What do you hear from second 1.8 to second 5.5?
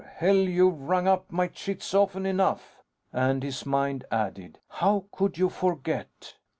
often enough!" And his mind added: _How could you